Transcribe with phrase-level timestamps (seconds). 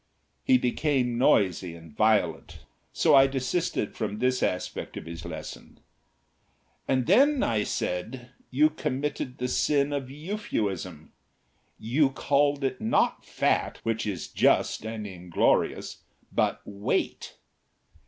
[0.43, 2.57] He became noisy and violent,
[2.91, 5.79] so I desisted from this aspect of his lesson.
[6.87, 11.13] "And then," said I, "you committed the sin of euphuism.
[11.77, 15.97] You called it not Fat, which is just and inglorious,
[16.31, 17.35] but Weight.